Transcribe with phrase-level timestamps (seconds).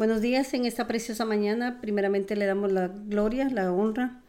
[0.00, 1.78] Buenos días en esta preciosa mañana.
[1.82, 4.22] Primeramente le damos la gloria, la honra.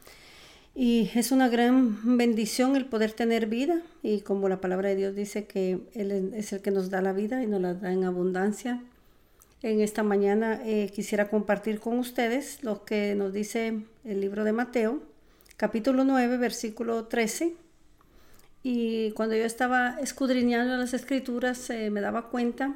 [0.75, 3.81] Y es una gran bendición el poder tener vida.
[4.04, 7.13] Y como la palabra de Dios dice que Él es el que nos da la
[7.13, 8.84] vida y nos la da en abundancia.
[9.62, 14.51] En esta mañana eh, quisiera compartir con ustedes lo que nos dice el libro de
[14.51, 15.01] Mateo,
[15.55, 17.53] capítulo 9, versículo 13.
[18.61, 22.75] Y cuando yo estaba escudriñando las escrituras, eh, me daba cuenta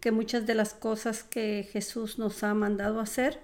[0.00, 3.40] que muchas de las cosas que Jesús nos ha mandado hacer,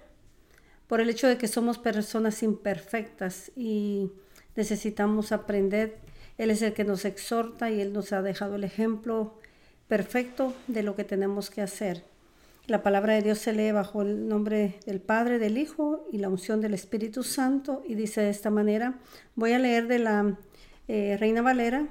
[0.87, 4.11] por el hecho de que somos personas imperfectas y
[4.55, 5.97] necesitamos aprender,
[6.37, 9.39] Él es el que nos exhorta y Él nos ha dejado el ejemplo
[9.87, 12.03] perfecto de lo que tenemos que hacer.
[12.65, 16.29] La palabra de Dios se lee bajo el nombre del Padre, del Hijo y la
[16.29, 18.99] unción del Espíritu Santo y dice de esta manera,
[19.35, 20.37] voy a leer de la
[20.87, 21.87] eh, Reina Valera,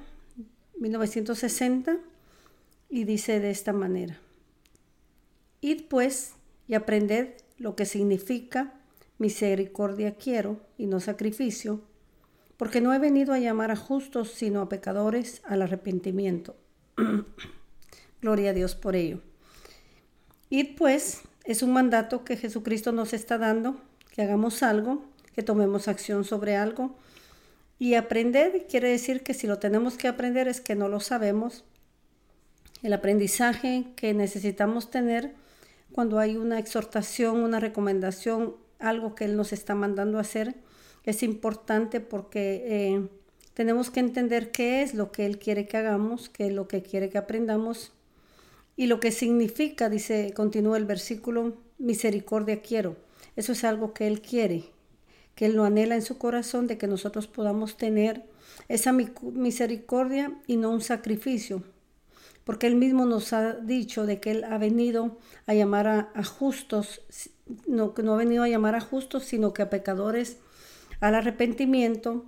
[0.79, 1.97] 1960,
[2.89, 4.19] y dice de esta manera.
[5.63, 6.33] Id pues
[6.67, 8.73] y aprended lo que significa
[9.17, 11.79] misericordia quiero y no sacrificio,
[12.57, 16.57] porque no he venido a llamar a justos, sino a pecadores al arrepentimiento.
[18.21, 19.21] Gloria a Dios por ello.
[20.49, 23.79] Id pues es un mandato que Jesucristo nos está dando,
[24.11, 26.93] que hagamos algo, que tomemos acción sobre algo.
[27.79, 31.63] Y aprender quiere decir que si lo tenemos que aprender es que no lo sabemos.
[32.81, 35.41] El aprendizaje que necesitamos tener
[35.93, 40.55] cuando hay una exhortación, una recomendación, algo que Él nos está mandando a hacer,
[41.03, 43.07] es importante porque eh,
[43.53, 46.81] tenemos que entender qué es lo que Él quiere que hagamos, qué es lo que
[46.81, 47.91] quiere que aprendamos
[48.75, 52.95] y lo que significa, dice, continúa el versículo, misericordia quiero.
[53.35, 54.65] Eso es algo que Él quiere,
[55.35, 58.25] que Él lo anhela en su corazón de que nosotros podamos tener
[58.67, 61.63] esa misericordia y no un sacrificio
[62.43, 67.01] porque Él mismo nos ha dicho de que Él ha venido a llamar a, justos,
[67.67, 70.37] no, no ha venido a llamar a justos, sino que a pecadores
[70.99, 72.25] al arrepentimiento.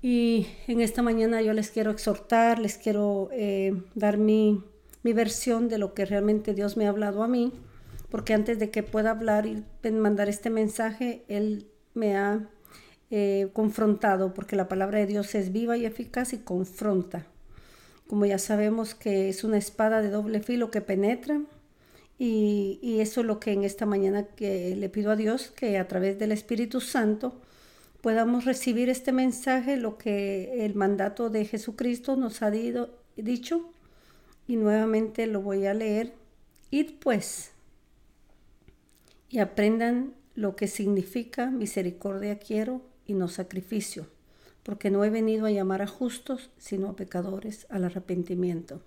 [0.00, 4.62] Y en esta mañana yo les quiero exhortar, les quiero eh, dar mi,
[5.02, 7.52] mi versión de lo que realmente Dios me ha hablado a mí,
[8.10, 12.48] porque antes de que pueda hablar y mandar este mensaje, Él me ha
[13.10, 17.26] eh, confrontado, porque la palabra de Dios es viva y eficaz y confronta
[18.08, 21.40] como ya sabemos que es una espada de doble filo que penetra.
[22.18, 26.18] Y, eso es lo que en esta mañana le pido a Dios, que a través
[26.18, 27.40] del Espíritu Santo
[28.00, 33.70] podamos recibir este mensaje, lo que el mandato de Jesucristo nos ha dicho.
[34.48, 36.14] Y nuevamente lo voy a leer.
[36.70, 37.52] Id pues
[39.28, 44.06] y aprendan lo que significa misericordia quiero y no sacrificio
[44.68, 48.82] porque no he venido a llamar a justos, sino a pecadores al arrepentimiento.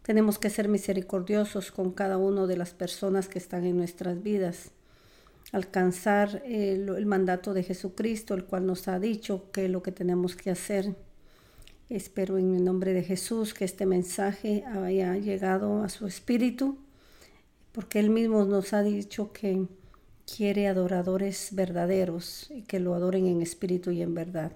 [0.00, 4.70] Tenemos que ser misericordiosos con cada una de las personas que están en nuestras vidas,
[5.52, 10.34] alcanzar el, el mandato de Jesucristo, el cual nos ha dicho que lo que tenemos
[10.34, 10.96] que hacer.
[11.90, 16.78] Espero en el nombre de Jesús que este mensaje haya llegado a su espíritu,
[17.72, 19.66] porque Él mismo nos ha dicho que
[20.24, 24.52] quiere adoradores verdaderos y que lo adoren en espíritu y en verdad.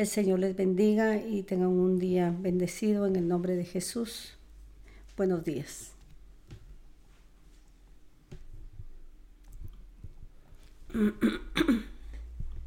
[0.00, 4.38] El Señor les bendiga y tengan un día bendecido en el nombre de Jesús.
[5.14, 5.92] Buenos días.